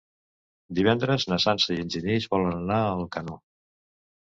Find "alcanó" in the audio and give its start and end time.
2.99-3.41